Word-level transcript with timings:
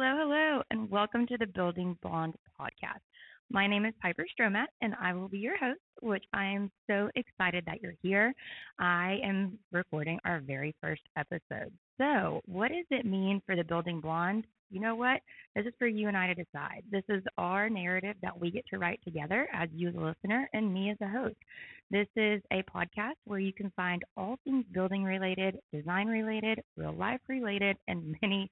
Hello, 0.00 0.16
hello, 0.16 0.62
and 0.70 0.88
welcome 0.88 1.26
to 1.26 1.36
the 1.36 1.46
Building 1.48 1.98
Blonde 2.02 2.36
podcast. 2.56 3.00
My 3.50 3.66
name 3.66 3.84
is 3.84 3.92
Piper 4.00 4.26
Stromat, 4.30 4.66
and 4.80 4.94
I 5.02 5.12
will 5.12 5.26
be 5.26 5.38
your 5.38 5.58
host, 5.58 5.80
which 6.02 6.22
I 6.32 6.44
am 6.44 6.70
so 6.88 7.10
excited 7.16 7.64
that 7.66 7.82
you're 7.82 7.96
here. 8.00 8.32
I 8.78 9.18
am 9.24 9.58
recording 9.72 10.20
our 10.24 10.38
very 10.38 10.72
first 10.80 11.02
episode. 11.16 11.72
So, 12.00 12.42
what 12.46 12.68
does 12.68 12.86
it 12.92 13.06
mean 13.06 13.42
for 13.44 13.56
the 13.56 13.64
Building 13.64 14.00
Blonde? 14.00 14.46
You 14.70 14.78
know 14.78 14.94
what? 14.94 15.20
This 15.56 15.66
is 15.66 15.74
for 15.80 15.88
you 15.88 16.06
and 16.06 16.16
I 16.16 16.28
to 16.28 16.34
decide. 16.36 16.84
This 16.92 17.02
is 17.08 17.24
our 17.36 17.68
narrative 17.68 18.14
that 18.22 18.38
we 18.40 18.52
get 18.52 18.66
to 18.70 18.78
write 18.78 19.00
together 19.02 19.48
as 19.52 19.68
you, 19.74 19.90
the 19.90 20.00
listener, 20.00 20.48
and 20.52 20.72
me 20.72 20.90
as 20.90 20.98
a 21.00 21.08
host. 21.08 21.34
This 21.90 22.06
is 22.14 22.40
a 22.52 22.62
podcast 22.72 23.16
where 23.24 23.40
you 23.40 23.52
can 23.52 23.72
find 23.74 24.04
all 24.16 24.36
things 24.44 24.64
building 24.72 25.02
related, 25.02 25.58
design 25.72 26.06
related, 26.06 26.62
real 26.76 26.92
life 26.92 27.20
related, 27.28 27.76
and 27.88 28.14
many, 28.22 28.48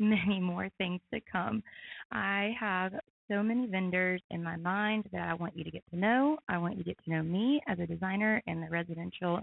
many 0.00 0.40
more 0.40 0.68
things 0.78 1.00
to 1.12 1.20
come. 1.30 1.62
I 2.10 2.54
have 2.58 2.94
so 3.30 3.42
many 3.42 3.66
vendors 3.66 4.20
in 4.30 4.42
my 4.42 4.56
mind 4.56 5.04
that 5.12 5.28
I 5.28 5.34
want 5.34 5.56
you 5.56 5.62
to 5.62 5.70
get 5.70 5.84
to 5.90 5.96
know. 5.96 6.38
I 6.48 6.58
want 6.58 6.76
you 6.76 6.82
to 6.82 6.88
get 6.90 7.04
to 7.04 7.10
know 7.10 7.22
me 7.22 7.60
as 7.68 7.78
a 7.78 7.86
designer 7.86 8.42
in 8.46 8.60
the 8.60 8.68
residential 8.68 9.40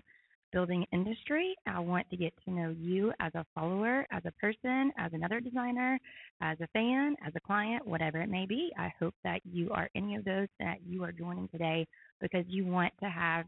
building 0.52 0.86
industry. 0.92 1.56
I 1.66 1.80
want 1.80 2.10
to 2.10 2.18
get 2.18 2.34
to 2.46 2.52
know 2.52 2.76
you 2.78 3.14
as 3.20 3.34
a 3.36 3.46
follower, 3.54 4.06
as 4.12 4.24
a 4.26 4.32
person, 4.32 4.92
as 4.98 5.14
another 5.14 5.40
designer, 5.40 6.00
as 6.42 6.58
a 6.62 6.68
fan, 6.68 7.16
as 7.26 7.34
a 7.36 7.40
client, 7.40 7.88
whatever 7.88 8.22
it 8.22 8.30
may 8.30 8.46
be. 8.46 8.72
I 8.78 8.92
hope 9.00 9.14
that 9.24 9.42
you 9.46 9.70
are 9.72 9.90
any 9.96 10.16
of 10.16 10.26
those 10.26 10.48
that 10.60 10.78
you 10.86 11.04
are 11.04 11.12
joining 11.12 11.48
today 11.50 11.88
because 12.22 12.46
you 12.48 12.66
want 12.66 12.94
to 13.02 13.10
have 13.10 13.46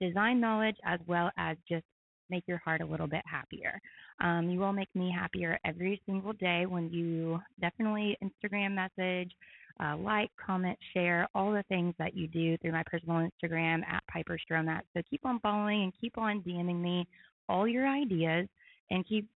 design 0.00 0.40
knowledge 0.40 0.76
as 0.84 1.00
well 1.06 1.30
as 1.38 1.56
just 1.68 1.84
make 2.30 2.44
your 2.46 2.58
heart 2.58 2.80
a 2.80 2.86
little 2.86 3.06
bit 3.06 3.22
happier. 3.26 3.80
Um, 4.20 4.50
you 4.50 4.58
will 4.58 4.72
make 4.72 4.88
me 4.94 5.12
happier 5.16 5.58
every 5.64 6.00
single 6.06 6.32
day 6.34 6.66
when 6.66 6.90
you 6.90 7.40
definitely 7.60 8.16
Instagram 8.22 8.74
message, 8.74 9.32
uh, 9.78 9.96
like, 9.96 10.30
comment, 10.44 10.78
share, 10.94 11.28
all 11.34 11.52
the 11.52 11.64
things 11.68 11.94
that 11.98 12.16
you 12.16 12.26
do 12.28 12.56
through 12.58 12.72
my 12.72 12.82
personal 12.86 13.28
Instagram 13.28 13.82
at 13.86 14.02
Piper 14.10 14.38
Stromat. 14.38 14.80
So 14.94 15.02
keep 15.08 15.24
on 15.26 15.40
following 15.40 15.84
and 15.84 15.92
keep 16.00 16.16
on 16.16 16.40
DMing 16.42 16.80
me 16.80 17.06
all 17.48 17.68
your 17.68 17.86
ideas 17.86 18.48
and 18.90 19.06
keep 19.06 19.28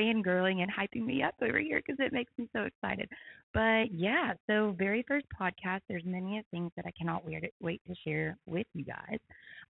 fangirling 0.00 0.62
and 0.62 0.70
hyping 0.72 1.04
me 1.04 1.22
up 1.22 1.34
over 1.42 1.58
here 1.58 1.82
because 1.84 1.96
it 1.98 2.12
makes 2.12 2.32
me 2.38 2.48
so 2.54 2.62
excited. 2.62 3.08
But 3.52 3.92
yeah, 3.92 4.32
so 4.46 4.74
very 4.78 5.04
first 5.06 5.26
podcast, 5.38 5.80
there's 5.88 6.04
many 6.04 6.42
things 6.50 6.70
that 6.76 6.86
I 6.86 6.92
cannot 6.92 7.24
wait, 7.26 7.80
to 7.86 7.94
share 8.04 8.36
with 8.46 8.66
you 8.74 8.84
guys. 8.84 9.18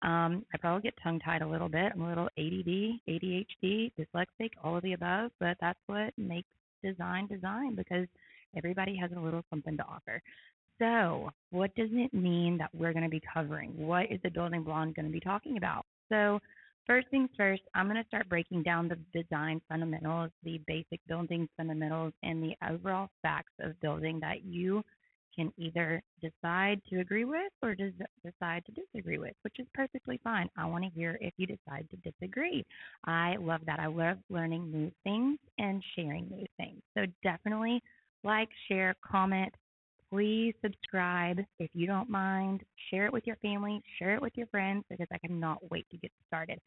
Um, 0.01 0.45
I 0.53 0.57
probably 0.59 0.81
get 0.81 0.93
tongue 1.03 1.19
tied 1.19 1.41
a 1.41 1.47
little 1.47 1.69
bit. 1.69 1.91
I'm 1.93 2.01
a 2.01 2.09
little 2.09 2.29
ADD, 2.37 2.99
ADHD, 3.07 3.91
dyslexic, 3.97 4.51
all 4.63 4.77
of 4.77 4.83
the 4.83 4.93
above, 4.93 5.31
but 5.39 5.57
that's 5.59 5.79
what 5.87 6.13
makes 6.17 6.47
design 6.83 7.27
design 7.27 7.75
because 7.75 8.07
everybody 8.55 8.95
has 8.95 9.11
a 9.15 9.19
little 9.19 9.43
something 9.49 9.77
to 9.77 9.83
offer. 9.83 10.21
So, 10.79 11.29
what 11.51 11.75
does 11.75 11.89
it 11.91 12.13
mean 12.13 12.57
that 12.57 12.69
we're 12.73 12.93
going 12.93 13.03
to 13.03 13.09
be 13.09 13.21
covering? 13.33 13.71
What 13.75 14.09
is 14.09 14.19
the 14.23 14.29
building 14.29 14.63
blonde 14.63 14.95
going 14.95 15.07
to 15.07 15.11
be 15.11 15.19
talking 15.19 15.57
about? 15.57 15.85
So, 16.07 16.39
First 16.89 17.07
things 17.11 17.29
first, 17.37 17.61
I'm 17.75 17.85
going 17.85 18.01
to 18.01 18.07
start 18.07 18.27
breaking 18.29 18.63
down 18.63 18.87
the 18.87 18.97
design 19.13 19.61
fundamentals, 19.69 20.31
the 20.43 20.59
basic 20.65 20.99
building 21.07 21.47
fundamentals, 21.55 22.13
and 22.23 22.41
the 22.41 22.55
overall 22.67 23.09
facts 23.21 23.53
of 23.61 23.79
building 23.79 24.19
that 24.21 24.43
you 24.43 24.81
can 25.35 25.53
either 25.59 26.01
decide 26.19 26.81
to 26.89 26.99
agree 26.99 27.25
with 27.25 27.51
or 27.61 27.75
decide 27.75 28.65
to 28.65 28.71
disagree 28.71 29.19
with, 29.19 29.35
which 29.43 29.59
is 29.59 29.67
perfectly 29.75 30.19
fine. 30.23 30.49
I 30.57 30.65
want 30.65 30.83
to 30.83 30.89
hear 30.89 31.15
if 31.21 31.31
you 31.37 31.45
decide 31.45 31.87
to 31.91 32.11
disagree. 32.11 32.65
I 33.05 33.35
love 33.39 33.61
that. 33.67 33.79
I 33.79 33.85
love 33.85 34.17
learning 34.31 34.71
new 34.71 34.91
things 35.03 35.37
and 35.59 35.83
sharing 35.95 36.27
new 36.27 36.47
things. 36.57 36.81
So 36.97 37.05
definitely 37.21 37.83
like, 38.23 38.49
share, 38.67 38.95
comment, 39.05 39.53
please 40.09 40.53
subscribe 40.63 41.39
if 41.59 41.69
you 41.73 41.87
don't 41.87 42.09
mind. 42.09 42.61
Share 42.89 43.05
it 43.05 43.13
with 43.13 43.25
your 43.27 43.35
family, 43.37 43.81
share 43.97 44.15
it 44.15 44.21
with 44.21 44.33
your 44.35 44.47
friends 44.47 44.83
because 44.89 45.07
I 45.11 45.17
cannot 45.17 45.59
wait 45.69 45.85
to 45.91 45.97
get 45.97 46.11
started. 46.27 46.59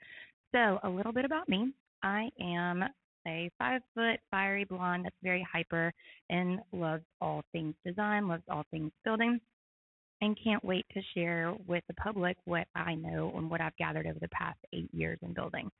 So, 0.52 0.78
a 0.82 0.88
little 0.88 1.12
bit 1.12 1.24
about 1.24 1.48
me. 1.48 1.72
I 2.02 2.28
am 2.40 2.84
a 3.26 3.50
five 3.58 3.80
foot 3.94 4.18
fiery 4.30 4.64
blonde 4.64 5.04
that's 5.04 5.16
very 5.22 5.46
hyper 5.50 5.92
and 6.30 6.60
loves 6.72 7.04
all 7.20 7.42
things 7.52 7.74
design, 7.84 8.28
loves 8.28 8.42
all 8.48 8.64
things 8.70 8.90
building, 9.04 9.40
and 10.20 10.38
can't 10.42 10.64
wait 10.64 10.86
to 10.94 11.00
share 11.14 11.54
with 11.66 11.84
the 11.88 11.94
public 11.94 12.36
what 12.44 12.66
I 12.74 12.94
know 12.94 13.32
and 13.36 13.50
what 13.50 13.60
I've 13.60 13.76
gathered 13.76 14.06
over 14.06 14.18
the 14.20 14.28
past 14.28 14.58
eight 14.72 14.90
years 14.92 15.18
in 15.22 15.32
building. 15.32 15.70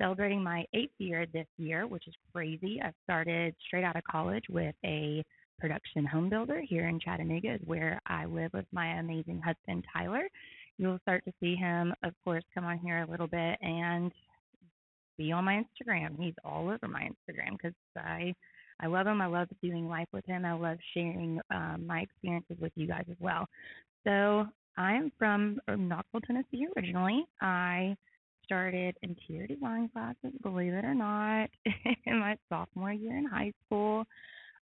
Celebrating 0.00 0.42
my 0.42 0.64
eighth 0.74 0.94
year 0.98 1.26
this 1.32 1.46
year, 1.56 1.86
which 1.86 2.08
is 2.08 2.14
crazy. 2.32 2.80
I 2.82 2.92
started 3.04 3.54
straight 3.66 3.84
out 3.84 3.96
of 3.96 4.02
college 4.04 4.44
with 4.48 4.74
a 4.84 5.24
production 5.64 6.04
home 6.04 6.28
builder 6.28 6.60
here 6.60 6.88
in 6.90 7.00
Chattanooga, 7.00 7.54
is 7.54 7.60
where 7.64 7.98
I 8.06 8.26
live 8.26 8.50
with 8.52 8.66
my 8.70 8.98
amazing 8.98 9.40
husband, 9.42 9.82
Tyler. 9.90 10.28
You'll 10.76 10.98
start 10.98 11.24
to 11.24 11.32
see 11.40 11.54
him, 11.54 11.94
of 12.02 12.12
course, 12.22 12.44
come 12.54 12.66
on 12.66 12.76
here 12.80 12.98
a 12.98 13.10
little 13.10 13.26
bit 13.26 13.56
and 13.62 14.12
be 15.16 15.32
on 15.32 15.46
my 15.46 15.54
Instagram. 15.54 16.20
He's 16.22 16.34
all 16.44 16.68
over 16.68 16.86
my 16.86 17.08
Instagram 17.08 17.52
because 17.52 17.72
I 17.96 18.34
I 18.78 18.88
love 18.88 19.06
him. 19.06 19.22
I 19.22 19.26
love 19.26 19.48
doing 19.62 19.88
life 19.88 20.08
with 20.12 20.26
him. 20.26 20.44
I 20.44 20.52
love 20.52 20.76
sharing 20.92 21.40
um, 21.50 21.84
my 21.86 22.00
experiences 22.00 22.58
with 22.60 22.72
you 22.74 22.86
guys 22.86 23.06
as 23.10 23.16
well. 23.18 23.46
So 24.06 24.44
I'm 24.76 25.12
from 25.18 25.60
Knoxville, 25.66 26.20
Tennessee 26.26 26.66
originally. 26.76 27.24
I 27.40 27.96
started 28.44 28.96
interior 29.00 29.46
design 29.46 29.88
classes, 29.94 30.38
believe 30.42 30.74
it 30.74 30.84
or 30.84 30.94
not, 30.94 31.48
in 32.04 32.18
my 32.18 32.36
sophomore 32.50 32.92
year 32.92 33.16
in 33.16 33.24
high 33.24 33.52
school. 33.64 34.04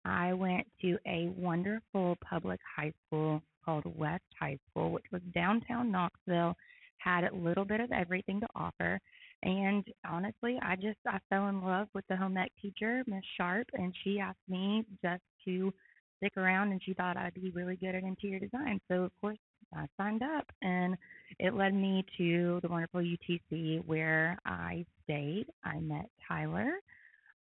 I 0.07 0.34
went 0.34 0.66
to 0.81 0.97
a 1.06 1.29
wonderful 1.35 2.18
public 2.28 2.59
high 2.75 2.94
school 3.06 3.41
called 3.63 3.85
West 3.97 4.23
High 4.40 4.57
School, 4.69 4.91
which 4.91 5.06
was 5.12 5.22
downtown 5.34 5.91
Knoxville, 5.91 6.56
had 6.97 7.25
a 7.25 7.35
little 7.35 7.66
bit 7.66 7.79
of 7.79 7.91
everything 7.91 8.40
to 8.40 8.47
offer. 8.56 9.00
And 9.44 9.85
honestly, 10.09 10.57
I 10.62 10.75
just 10.75 10.97
I 11.06 11.19
fell 11.29 11.50
in 11.50 11.62
love 11.62 11.88
with 11.94 12.06
the 12.09 12.16
home 12.16 12.38
ec 12.38 12.51
teacher, 12.62 13.03
Miss 13.06 13.23
Sharp, 13.38 13.68
and 13.73 13.94
she 14.03 14.19
asked 14.19 14.38
me 14.47 14.84
just 15.03 15.22
to 15.45 15.73
stick 16.18 16.35
around 16.38 16.72
and 16.72 16.81
she 16.84 16.94
thought 16.94 17.18
I'd 17.18 17.36
be 17.36 17.51
really 17.51 17.75
good 17.75 17.94
at 17.94 18.03
interior 18.03 18.39
design. 18.39 18.81
So 18.88 19.03
of 19.03 19.12
course 19.21 19.38
I 19.75 19.86
signed 19.98 20.24
up 20.24 20.45
and 20.62 20.95
it 21.39 21.53
led 21.53 21.74
me 21.74 22.03
to 22.18 22.60
the 22.63 22.68
wonderful 22.69 23.01
UTC 23.01 23.86
where 23.86 24.39
I 24.45 24.86
stayed. 25.03 25.45
I 25.63 25.80
met 25.80 26.10
Tyler 26.27 26.80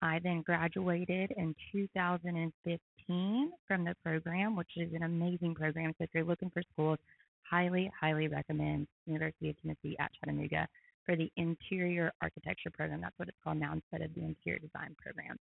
I 0.03 0.19
then 0.23 0.43
graduated 0.43 1.33
in 1.37 1.55
2015 1.71 3.53
from 3.69 3.85
the 3.85 3.95
program, 4.05 4.57
which 4.57 4.77
is 4.77 4.93
an 4.93 5.05
amazing 5.05 5.55
program. 5.55 5.95
So 5.97 6.05
if 6.05 6.11
you're 6.13 6.25
looking 6.25 6.51
for 6.51 6.63
schools, 6.73 6.99
highly, 7.49 7.91
highly 7.99 8.29
recommend 8.29 8.89
University 9.07 9.51
of 9.51 9.57
Tennessee 9.63 9.97
at 10.01 10.11
Chattanooga 10.19 10.67
for 11.07 11.17
the 11.17 11.31
interior 11.37 12.13
architecture 12.21 12.71
program. 12.71 13.01
That's 13.01 13.19
what 13.19 13.29
it's 13.29 13.39
called 13.43 13.59
now 13.59 13.73
instead 13.73 14.03
of 14.03 14.15
the 14.15 14.23
interior 14.23 14.59
design 14.59 14.97
program. 15.01 15.37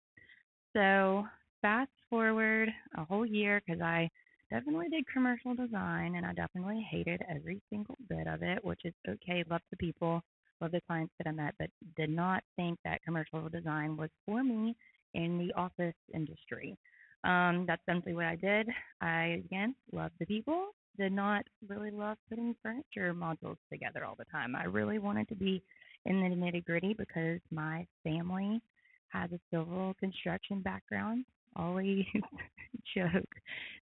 So 0.73 1.25
fast 1.61 1.91
forward 2.09 2.69
a 2.97 3.03
whole 3.03 3.25
year 3.25 3.61
because 3.65 3.81
I 3.81 4.09
definitely 4.51 4.89
did 4.89 5.05
commercial 5.11 5.55
design 5.55 6.15
and 6.15 6.25
I 6.25 6.33
definitely 6.33 6.85
hated 6.89 7.21
every 7.29 7.61
single 7.69 7.95
bit 8.09 8.27
of 8.27 8.43
it, 8.43 8.63
which 8.63 8.81
is 8.85 8.93
okay. 9.07 9.43
Love 9.49 9.61
the 9.71 9.77
people, 9.77 10.21
of 10.61 10.71
the 10.71 10.81
clients 10.87 11.13
that 11.17 11.29
I 11.29 11.31
met, 11.31 11.55
but 11.59 11.69
did 11.95 12.09
not 12.09 12.43
think 12.55 12.77
that 12.83 13.03
commercial 13.03 13.47
design 13.49 13.97
was 13.97 14.09
for 14.25 14.43
me 14.43 14.75
in 15.13 15.37
the 15.37 15.53
office 15.59 15.95
industry. 16.13 16.77
Um, 17.23 17.65
that's 17.67 17.81
simply 17.87 18.13
what 18.13 18.25
I 18.25 18.35
did. 18.35 18.67
I, 19.01 19.41
again, 19.45 19.75
loved 19.91 20.15
the 20.19 20.25
people, 20.25 20.69
did 20.97 21.11
not 21.11 21.43
really 21.67 21.91
love 21.91 22.17
putting 22.29 22.55
furniture 22.63 23.13
modules 23.13 23.57
together 23.71 24.05
all 24.05 24.15
the 24.17 24.25
time. 24.31 24.55
I 24.55 24.65
really 24.65 24.99
wanted 24.99 25.27
to 25.29 25.35
be 25.35 25.63
in 26.05 26.21
the 26.21 26.29
nitty 26.35 26.65
gritty 26.65 26.95
because 26.97 27.39
my 27.51 27.85
family 28.03 28.61
has 29.09 29.29
a 29.31 29.39
civil 29.51 29.93
construction 29.99 30.61
background. 30.61 31.25
Always 31.55 32.05
joke 32.95 33.29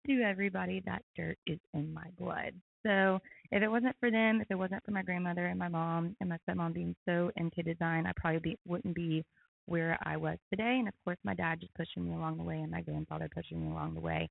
to 0.05 0.21
everybody 0.21 0.81
that 0.85 1.03
dirt 1.15 1.37
is 1.45 1.59
in 1.73 1.93
my 1.93 2.07
blood. 2.19 2.53
So 2.85 3.19
if 3.51 3.61
it 3.61 3.67
wasn't 3.67 3.95
for 3.99 4.09
them, 4.09 4.41
if 4.41 4.49
it 4.49 4.55
wasn't 4.55 4.83
for 4.85 4.91
my 4.91 5.03
grandmother 5.03 5.47
and 5.47 5.59
my 5.59 5.67
mom 5.67 6.15
and 6.21 6.29
my 6.29 6.37
stepmom 6.47 6.73
being 6.73 6.95
so 7.05 7.31
into 7.35 7.63
design, 7.63 8.05
I 8.05 8.11
probably 8.15 8.39
be, 8.39 8.57
wouldn't 8.65 8.95
be 8.95 9.25
where 9.65 9.97
I 10.03 10.15
was 10.15 10.37
today. 10.49 10.77
And 10.79 10.87
of 10.87 10.93
course, 11.03 11.17
my 11.23 11.33
dad 11.33 11.59
just 11.59 11.73
pushing 11.73 12.05
me 12.05 12.15
along 12.15 12.37
the 12.37 12.43
way 12.43 12.59
and 12.59 12.71
my 12.71 12.81
grandfather 12.81 13.29
pushing 13.33 13.61
me 13.61 13.71
along 13.71 13.95
the 13.95 14.01
way 14.01 14.29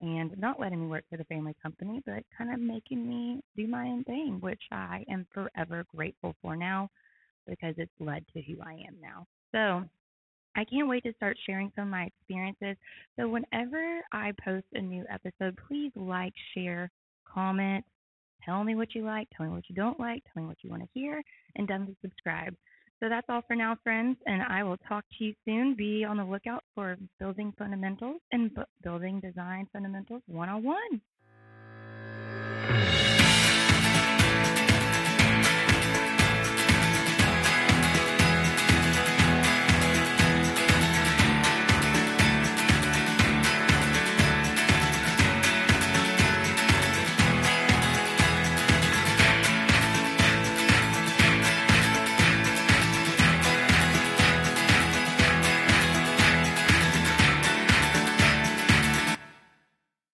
and 0.00 0.36
not 0.38 0.60
letting 0.60 0.80
me 0.80 0.86
work 0.86 1.04
for 1.08 1.16
the 1.16 1.24
family 1.24 1.54
company, 1.62 2.02
but 2.04 2.22
kind 2.36 2.52
of 2.52 2.60
making 2.60 3.08
me 3.08 3.40
do 3.56 3.66
my 3.66 3.86
own 3.86 4.04
thing, 4.04 4.38
which 4.40 4.62
I 4.70 5.04
am 5.08 5.26
forever 5.32 5.84
grateful 5.94 6.34
for 6.42 6.56
now 6.56 6.90
because 7.46 7.74
it's 7.78 7.92
led 8.00 8.24
to 8.34 8.42
who 8.42 8.56
I 8.62 8.72
am 8.72 8.96
now. 9.00 9.26
So 9.52 9.88
I 10.56 10.64
can't 10.64 10.88
wait 10.88 11.02
to 11.04 11.12
start 11.14 11.36
sharing 11.46 11.72
some 11.74 11.84
of 11.84 11.90
my 11.90 12.04
experiences. 12.04 12.76
So 13.18 13.28
whenever 13.28 14.00
I 14.12 14.32
post 14.44 14.66
a 14.74 14.80
new 14.80 15.04
episode, 15.10 15.58
please 15.68 15.92
like, 15.96 16.32
share, 16.54 16.90
comment, 17.26 17.84
tell 18.44 18.64
me 18.64 18.74
what 18.74 18.94
you 18.94 19.04
like, 19.04 19.28
tell 19.36 19.46
me 19.46 19.52
what 19.52 19.68
you 19.68 19.74
don't 19.74 19.98
like, 19.98 20.22
tell 20.32 20.42
me 20.42 20.48
what 20.48 20.58
you 20.62 20.70
want 20.70 20.82
to 20.82 20.88
hear, 20.92 21.22
and 21.56 21.66
definitely 21.66 21.96
subscribe. 22.02 22.54
So 23.00 23.08
that's 23.08 23.26
all 23.28 23.42
for 23.46 23.56
now, 23.56 23.76
friends, 23.82 24.16
and 24.26 24.42
I 24.42 24.62
will 24.62 24.76
talk 24.88 25.04
to 25.18 25.24
you 25.24 25.34
soon. 25.44 25.74
Be 25.74 26.04
on 26.04 26.16
the 26.16 26.24
lookout 26.24 26.62
for 26.74 26.96
Building 27.18 27.52
Fundamentals 27.58 28.20
and 28.32 28.50
Building 28.82 29.20
Design 29.20 29.68
Fundamentals 29.72 30.22
101. 30.26 30.76